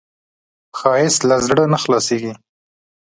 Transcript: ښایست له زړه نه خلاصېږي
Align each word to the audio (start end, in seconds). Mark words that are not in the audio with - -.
ښایست 0.77 1.21
له 1.29 1.35
زړه 1.45 1.63
نه 1.73 1.77
خلاصېږي 1.83 2.33